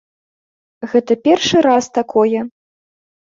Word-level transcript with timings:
Гэта 0.93 1.17
першы 1.27 1.57
раз 1.67 1.85
такое. 1.99 2.39